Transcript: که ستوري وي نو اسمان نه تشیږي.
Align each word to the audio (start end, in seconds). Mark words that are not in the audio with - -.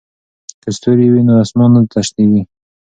که 0.61 0.69
ستوري 0.77 1.07
وي 1.09 1.21
نو 1.27 1.33
اسمان 1.43 1.69
نه 1.75 1.81
تشیږي. 1.93 2.41